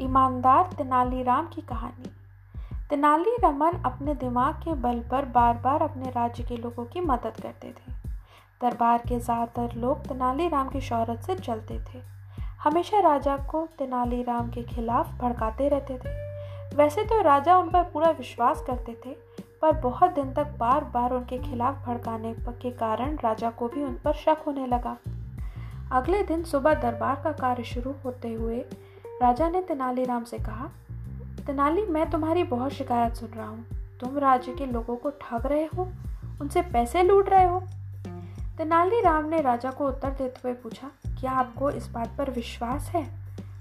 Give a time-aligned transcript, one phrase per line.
[0.00, 2.10] ईमानदार तेनालीराम की कहानी।
[2.90, 7.40] तेनाली रमन अपने दिमाग के बल पर बार बार अपने राज्य के लोगों की मदद
[7.42, 7.92] करते थे।
[8.60, 12.00] दरबार के ज़्यादातर लोग तेनालीराम की शहरत से चलते थे।
[12.62, 18.10] हमेशा राजा को तेनालीराम के खिलाफ भड़काते रहते थे। वैसे तो राजा उन पर पूरा
[18.10, 19.14] विश्वास करते थे,
[19.62, 23.94] पर बहुत दिन तक बार बार उनके खिलाफ भड़काने के कारण राजा को भी उन
[23.94, 24.96] पर शक होने लगा।
[25.92, 28.64] अगले दिन सुबह दरबार का कार्य शुरू होते हुए
[29.22, 30.64] राजा ने तेनालीराम से कहा,
[31.46, 33.64] तेनाली, मैं तुम्हारी बहुत शिकायत सुन रहा हूँ।
[34.00, 35.92] तुम राज्य के लोगों को ठग रहे हो,
[36.40, 37.60] उनसे पैसे लूट रहे हो?
[38.58, 40.90] तेनालीराम ने राजा को उत्तर देते हुए पूछा,
[41.20, 43.04] क्या आपको इस बात पर विश्वास है?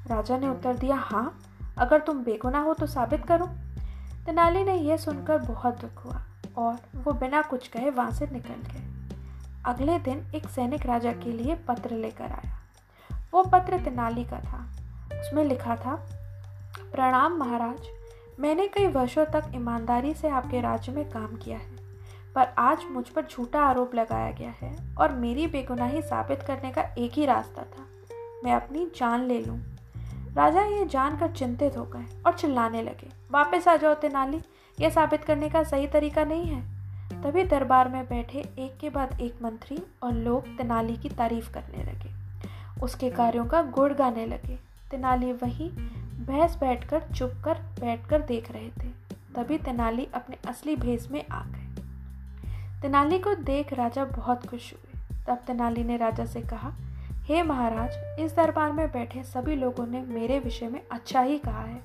[0.08, 1.40] राजा ने उत्तर दिया हाँ
[1.78, 3.46] अगर तुम बेगुना हो तो साबित करो।
[4.26, 6.22] तेनाली ने यह सुनकर बहुत दुख हुआ
[6.58, 8.84] और वो बिना कुछ कहे वहाँ से निकल गए।
[9.66, 12.60] अगले दिन एक सैनिक राजा के लिए पत्र लेकर आया।
[13.34, 14.68] वो पत्र तेनाली का था।
[15.12, 15.96] उसमें लिखा था,
[16.94, 17.88] प्रणाम महाराज,
[18.40, 21.80] मैंने कई वर्षों तक ईमानदारी से आपके राज्य में काम किया है,
[22.36, 26.82] पर आज मुझ पर झूठा आरोप लगाया गया है और मेरी बेगुनाही साबित करने का
[26.98, 27.86] एक ही रास्ता था।
[28.44, 29.60] मैं अपनी जान ले लूँ।
[30.36, 34.42] राजा ये जानकर चिंतित हो गए और चिल्लाने लगे, वापस आ जाओ तेनाली,
[34.78, 36.62] यह साबित करने का सही तरीका नहीं है।
[37.24, 41.84] तभी दरबार में बैठे एक के बाद एक मंत्री और लोग तेनाली की तारीफ़ करने
[41.84, 42.14] लगे।
[42.84, 45.70] उसके कार्यों का गुड़ गाने लगे। तेनाली वहीं
[46.26, 48.90] भैंस बैठकर, चुप कर बैठकर देख रहे थे।
[49.36, 51.82] तभी तेनाली अपने असली भेस में आ गए।
[52.82, 56.72] तेनाली को देख राजा बहुत खुश हुए। तब तेनाली ने राजा से कहा,
[57.12, 61.38] हे hey महाराज, इस दरबार में बैठे सभी लोगों ने मेरे विषय में अच्छा ही
[61.38, 61.82] कहा है।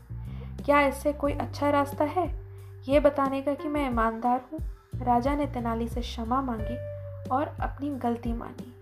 [0.65, 2.41] क्या इससे कोई अच्छा रास्ता है?
[2.89, 4.61] ये बताने का कि मैं ईमानदार हूँ?
[4.95, 6.77] राजा ने तेनाली से क्षमा मांगी
[7.29, 8.76] और अपनी गलती मानी।